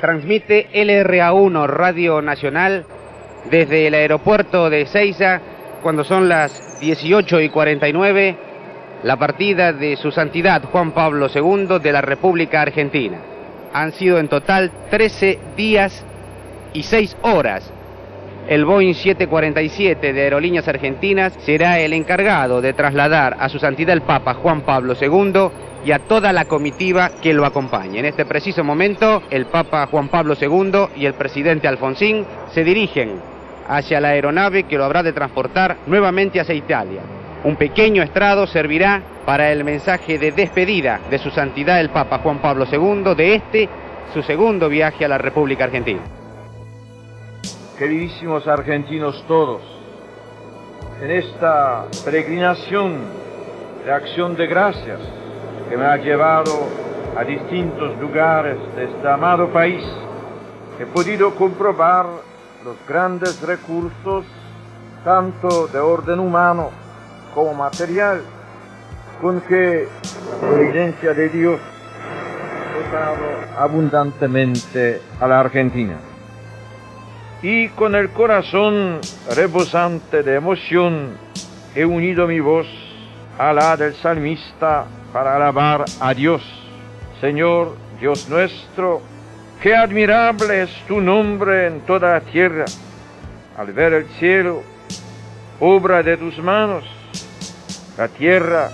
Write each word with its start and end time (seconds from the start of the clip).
Transmite 0.00 0.68
LRA1 0.72 1.66
Radio 1.66 2.22
Nacional 2.22 2.84
desde 3.50 3.86
el 3.86 3.94
aeropuerto 3.94 4.70
de 4.70 4.86
Ceiza 4.86 5.40
cuando 5.82 6.04
son 6.04 6.28
las 6.28 6.78
18 6.80 7.40
y 7.40 7.48
49 7.48 8.36
la 9.02 9.16
partida 9.16 9.72
de 9.72 9.96
su 9.96 10.10
santidad 10.10 10.62
Juan 10.70 10.92
Pablo 10.92 11.28
II 11.34 11.78
de 11.82 11.92
la 11.92 12.00
República 12.00 12.60
Argentina. 12.60 13.18
Han 13.72 13.92
sido 13.92 14.18
en 14.18 14.28
total 14.28 14.70
13 14.90 15.38
días 15.56 16.04
y 16.74 16.82
6 16.82 17.16
horas. 17.22 17.72
El 18.48 18.64
Boeing 18.64 18.94
747 18.94 20.14
de 20.14 20.22
Aerolíneas 20.22 20.66
Argentinas 20.66 21.34
será 21.40 21.80
el 21.80 21.92
encargado 21.92 22.62
de 22.62 22.72
trasladar 22.72 23.36
a 23.38 23.50
su 23.50 23.58
santidad 23.58 23.92
el 23.92 24.00
Papa 24.00 24.32
Juan 24.32 24.62
Pablo 24.62 24.94
II 24.98 25.50
y 25.84 25.92
a 25.92 25.98
toda 25.98 26.32
la 26.32 26.46
comitiva 26.46 27.10
que 27.20 27.34
lo 27.34 27.44
acompaña. 27.44 28.00
En 28.00 28.06
este 28.06 28.24
preciso 28.24 28.64
momento, 28.64 29.22
el 29.28 29.44
Papa 29.44 29.86
Juan 29.88 30.08
Pablo 30.08 30.34
II 30.40 30.86
y 30.96 31.04
el 31.04 31.12
presidente 31.12 31.68
Alfonsín 31.68 32.24
se 32.54 32.64
dirigen 32.64 33.20
hacia 33.68 34.00
la 34.00 34.08
aeronave 34.08 34.62
que 34.62 34.78
lo 34.78 34.86
habrá 34.86 35.02
de 35.02 35.12
transportar 35.12 35.76
nuevamente 35.86 36.40
hacia 36.40 36.54
Italia. 36.54 37.02
Un 37.44 37.56
pequeño 37.56 38.02
estrado 38.02 38.46
servirá 38.46 39.02
para 39.26 39.52
el 39.52 39.62
mensaje 39.62 40.18
de 40.18 40.32
despedida 40.32 41.00
de 41.10 41.18
su 41.18 41.28
santidad 41.28 41.80
el 41.80 41.90
Papa 41.90 42.20
Juan 42.20 42.38
Pablo 42.38 42.64
II 42.64 43.14
de 43.14 43.34
este, 43.34 43.68
su 44.14 44.22
segundo 44.22 44.70
viaje 44.70 45.04
a 45.04 45.08
la 45.08 45.18
República 45.18 45.64
Argentina. 45.64 46.00
Queridísimos 47.78 48.48
argentinos 48.48 49.24
todos, 49.28 49.62
en 51.00 51.12
esta 51.12 51.84
peregrinación 52.04 52.98
de 53.84 53.92
acción 53.92 54.34
de 54.34 54.48
gracias 54.48 54.98
que 55.70 55.76
me 55.76 55.84
ha 55.84 55.96
llevado 55.96 56.50
a 57.16 57.22
distintos 57.22 57.96
lugares 58.00 58.56
de 58.74 58.86
este 58.86 59.08
amado 59.08 59.52
país, 59.52 59.84
he 60.80 60.86
podido 60.86 61.36
comprobar 61.36 62.06
los 62.64 62.74
grandes 62.88 63.40
recursos, 63.42 64.24
tanto 65.04 65.68
de 65.68 65.78
orden 65.78 66.18
humano 66.18 66.70
como 67.32 67.54
material, 67.54 68.22
con 69.22 69.40
que 69.42 69.86
la 69.86 70.48
providencia 70.48 71.14
de 71.14 71.28
Dios 71.28 71.60
ha 73.56 73.62
abundantemente 73.62 75.00
a 75.20 75.28
la 75.28 75.38
Argentina. 75.38 76.07
Y 77.42 77.68
con 77.68 77.94
el 77.94 78.10
corazón 78.10 79.00
rebosante 79.36 80.24
de 80.24 80.34
emoción 80.34 81.16
he 81.74 81.84
unido 81.84 82.26
mi 82.26 82.40
voz 82.40 82.66
a 83.38 83.52
la 83.52 83.76
del 83.76 83.94
salmista 83.94 84.86
para 85.12 85.36
alabar 85.36 85.84
a 86.00 86.14
Dios. 86.14 86.42
Señor 87.20 87.76
Dios 88.00 88.28
nuestro, 88.28 89.02
qué 89.62 89.76
admirable 89.76 90.62
es 90.62 90.70
tu 90.88 91.00
nombre 91.00 91.68
en 91.68 91.80
toda 91.82 92.14
la 92.14 92.20
tierra. 92.20 92.64
Al 93.56 93.72
ver 93.72 93.92
el 93.92 94.06
cielo, 94.18 94.62
obra 95.60 96.02
de 96.02 96.16
tus 96.16 96.38
manos, 96.38 96.84
la 97.96 98.08
tierra, 98.08 98.68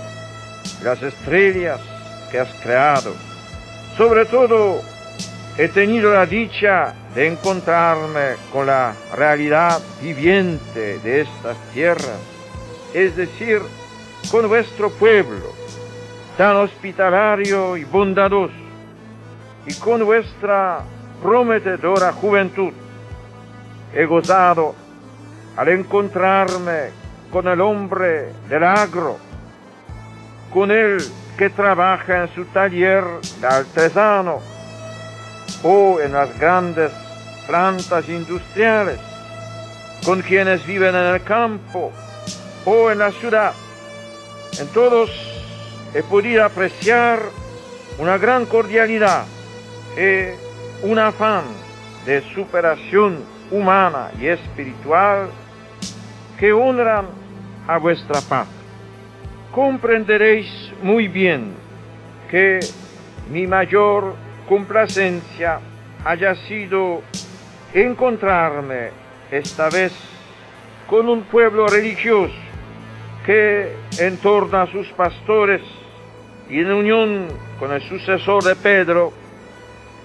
las 0.83 1.03
estrellas 1.03 1.81
que 2.31 2.41
has 2.41 2.53
creado. 2.63 3.13
Sobre 3.99 4.25
todo, 4.25 4.81
he 5.57 5.69
tenido 5.69 6.13
la 6.13 6.27
dicha 6.27 6.95
de 7.15 7.29
encontrarme 7.29 8.35
con 8.53 8.67
la 8.67 8.93
realidad 9.15 9.81
viviente 10.03 10.99
de 10.99 11.21
estas 11.21 11.57
tierras, 11.73 12.19
es 12.93 13.17
decir, 13.17 13.61
con 14.31 14.49
vuestro 14.49 14.91
pueblo, 14.91 15.53
tan 16.37 16.57
hospitalario 16.57 17.77
y 17.77 17.85
bondadoso, 17.85 18.53
y 19.67 19.75
con 19.75 20.05
vuestra 20.05 20.81
prometedora 21.23 22.13
juventud. 22.13 22.73
He 23.95 24.05
gozado 24.07 24.75
al 25.57 25.69
encontrarme 25.69 26.91
con 27.31 27.47
el 27.47 27.61
hombre 27.61 28.33
del 28.49 28.65
agro, 28.65 29.19
con 30.53 30.73
el 30.73 30.99
que 31.39 31.51
trabaja 31.51 32.23
en 32.23 32.35
su 32.35 32.45
taller 32.47 33.05
de 33.41 33.47
artesano 33.47 34.54
o 35.63 36.01
en 36.01 36.13
las 36.13 36.39
grandes 36.39 36.93
plantas 37.47 38.09
industriales, 38.09 38.99
con 40.05 40.23
quienes 40.23 40.67
viven 40.67 40.95
en 40.95 41.15
el 41.15 41.23
campo 41.23 41.93
o 42.65 42.91
en 42.91 42.99
la 42.99 43.11
ciudad. 43.13 43.53
En 44.61 44.69
todos 44.69 45.11
he 45.95 46.03
podido 46.03 46.45
apreciar 46.45 47.21
una 47.99 48.19
gran 48.19 48.47
cordialidad 48.47 49.25
y 49.97 50.87
un 50.87 50.99
afán 50.99 51.45
de 52.05 52.23
superación 52.35 53.19
humana 53.51 54.11
y 54.21 54.27
espiritual 54.27 55.29
que 56.39 56.53
honran 56.53 57.07
a 57.67 57.79
vuestra 57.79 58.21
paz. 58.23 58.49
Comprenderéis 59.53 60.73
muy 60.83 61.09
bien 61.09 61.55
que 62.31 62.61
mi 63.31 63.47
mayor 63.47 64.17
complacencia 64.49 65.61
haya 66.05 66.35
sido 66.35 67.03
encontrarme 67.73 68.91
esta 69.31 69.69
vez 69.71 69.93
con 70.87 71.09
un 71.09 71.23
pueblo 71.23 71.67
religioso 71.67 72.35
que 73.25 73.75
en 73.99 74.19
torno 74.19 74.59
a 74.59 74.67
sus 74.67 74.87
pastores 74.89 75.63
y 76.51 76.61
en 76.61 76.73
unión 76.73 77.29
con 77.59 77.73
el 77.73 77.81
sucesor 77.83 78.45
de 78.45 78.55
Pedro 78.55 79.13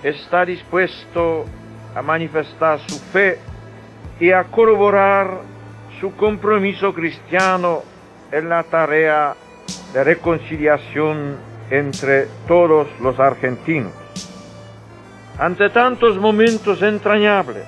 está 0.03 0.45
dispuesto 0.45 1.45
a 1.93 2.01
manifestar 2.01 2.79
su 2.87 2.97
fe 3.11 3.39
y 4.19 4.31
a 4.31 4.45
corroborar 4.45 5.41
su 5.99 6.15
compromiso 6.15 6.93
cristiano 6.93 7.83
en 8.31 8.47
la 8.47 8.63
tarea 8.63 9.35
de 9.93 10.03
reconciliación 10.03 11.37
entre 11.69 12.27
todos 12.47 12.87
los 13.01 13.19
argentinos. 13.19 13.98
Ante 15.39 15.69
tantos 15.69 16.17
momentos 16.17 16.81
entrañables 16.81 17.63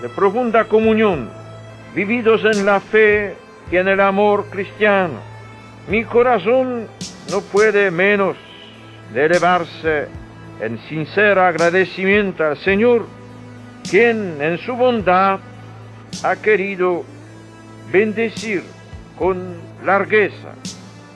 de 0.00 0.08
profunda 0.10 0.66
comunión, 0.66 1.28
vividos 1.92 2.44
en 2.44 2.64
la 2.64 2.78
fe 2.78 3.34
y 3.68 3.76
en 3.78 3.88
el 3.88 3.98
amor 3.98 4.46
cristiano, 4.48 5.18
mi 5.88 6.04
corazón 6.04 6.86
no 7.32 7.40
puede 7.40 7.90
menos 7.90 8.36
de 9.12 9.24
elevarse 9.24 10.06
en 10.60 10.78
sincero 10.88 11.42
agradecimiento 11.42 12.44
al 12.44 12.58
Señor, 12.58 13.06
quien 13.90 14.40
en 14.40 14.58
su 14.58 14.76
bondad 14.76 15.40
ha 16.22 16.36
querido 16.36 17.02
bendecir 17.90 18.62
con 19.18 19.56
largueza 19.84 20.54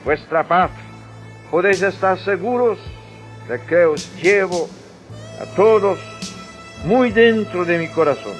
vuestra 0.03 0.43
paz. 0.43 0.71
Podéis 1.49 1.81
estar 1.81 2.19
seguros 2.19 2.77
de 3.47 3.61
que 3.61 3.85
os 3.85 4.21
llevo 4.21 4.69
a 5.39 5.45
todos 5.55 5.99
muy 6.85 7.11
dentro 7.11 7.65
de 7.65 7.77
mi 7.77 7.87
corazón. 7.87 8.35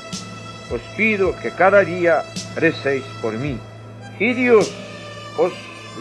Os 0.71 0.81
pido 0.95 1.35
que 1.41 1.51
cada 1.51 1.83
día 1.83 2.23
recéis 2.55 3.03
por 3.21 3.33
mí. 3.33 3.57
Y 4.19 4.33
Dios 4.33 4.71
os 5.37 5.53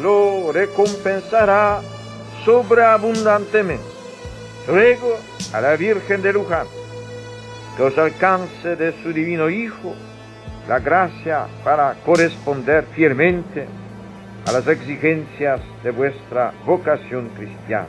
lo 0.03 0.53
recompensará 0.53 1.81
sobreabundantemente. 2.44 3.84
Ruego 4.66 5.19
a 5.53 5.60
la 5.60 5.76
Virgen 5.76 6.20
de 6.22 6.32
Luján 6.32 6.66
que 7.76 7.84
os 7.84 7.97
alcance 7.97 8.75
de 8.75 8.92
su 9.03 9.12
divino 9.12 9.48
Hijo 9.48 9.94
la 10.69 10.81
gracia 10.81 11.47
para 11.62 11.94
corresponder 12.04 12.84
fielmente 12.94 13.66
a 14.47 14.53
las 14.53 14.66
exigencias 14.66 15.60
de 15.84 15.92
vuestra 15.92 16.53
vocación 16.66 17.28
cristiana. 17.37 17.87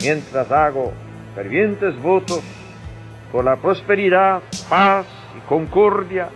Mientras 0.00 0.52
hago 0.52 0.92
fervientes 1.34 2.00
votos 2.00 2.42
por 3.32 3.44
la 3.44 3.56
prosperidad, 3.56 4.42
paz 4.68 5.06
y 5.36 5.40
concordia 5.48 6.28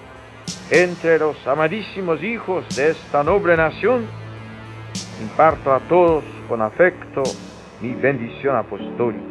entre 0.70 1.18
los 1.18 1.46
amadísimos 1.46 2.22
hijos 2.22 2.64
de 2.76 2.90
esta 2.90 3.22
noble 3.22 3.56
nación, 3.56 4.06
imparto 5.22 5.72
a 5.72 5.80
todos 5.80 6.24
con 6.48 6.60
afecto 6.62 7.22
mi 7.80 7.94
bendición 7.94 8.56
apostólica. 8.56 9.24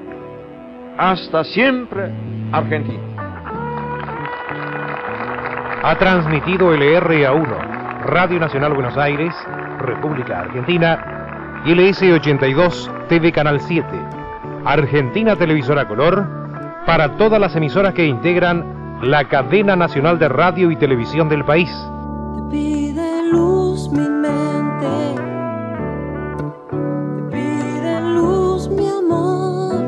Hasta 0.97 1.43
siempre, 1.43 2.11
Argentina. 2.51 3.03
Ha 5.83 5.95
transmitido 5.99 6.73
LRA1, 6.73 8.01
Radio 8.05 8.39
Nacional 8.39 8.73
Buenos 8.73 8.97
Aires, 8.97 9.33
República 9.79 10.39
Argentina, 10.39 11.61
y 11.65 11.71
LS82 11.73 13.07
TV 13.07 13.31
Canal 13.31 13.59
7, 13.61 13.85
Argentina 14.67 15.37
Televisora 15.37 15.87
Color 15.87 16.27
para 16.85 17.15
todas 17.15 17.39
las 17.39 17.55
emisoras 17.55 17.93
que 17.93 18.05
integran 18.05 18.99
la 19.01 19.23
cadena 19.29 19.77
nacional 19.77 20.19
de 20.19 20.27
radio 20.27 20.71
y 20.71 20.75
televisión 20.75 21.29
del 21.29 21.45
país. 21.45 21.69
Te 22.35 22.41
pide 22.51 23.31
luz 23.31 23.89
mi 23.89 24.09
mente, 24.09 25.15
te 27.15 27.21
pide 27.31 28.01
luz 28.13 28.67
mi 28.67 28.89
amor, 28.89 29.85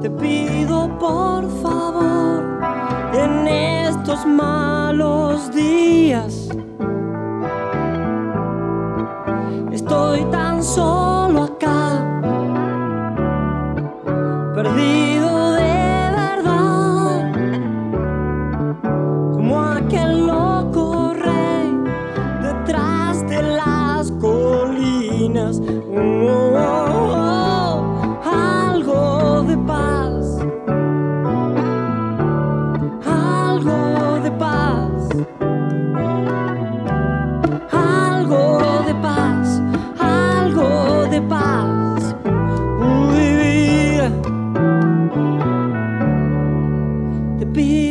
te 0.00 0.10
pido 0.10 0.96
por 0.98 1.50
favor 1.62 2.60
en 3.14 3.48
estos 3.48 4.24
malos 4.26 5.50
días. 5.52 5.59
perdí. 14.62 14.99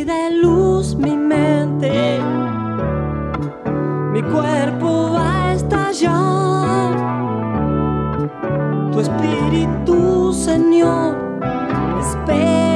vida 0.04 0.28
es 0.28 0.34
luz 0.34 0.96
mi 0.96 1.14
mente. 1.14 2.20
Mi 4.12 4.22
cuerpo 4.22 5.12
va 5.12 5.44
a 5.44 5.52
estallar. 5.52 6.96
Tu 8.92 9.00
espíritu, 9.00 10.32
Señor, 10.32 11.16
espera. 12.00 12.69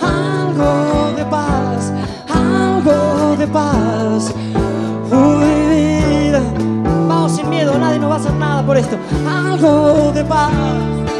Algo 0.00 1.12
de 1.16 1.24
paz, 1.24 1.92
algo 2.28 3.36
de 3.36 3.46
paz. 3.46 4.34
Uy, 5.10 5.50
vida. 5.74 6.40
Vamos 7.08 7.32
sin 7.32 7.48
miedo, 7.50 7.78
nadie 7.78 7.98
nos 7.98 8.10
va 8.10 8.14
a 8.14 8.18
hacer 8.18 8.34
nada 8.34 8.62
por 8.64 8.76
esto. 8.76 8.96
Algo 9.28 10.12
de 10.12 10.24
paz. 10.24 11.19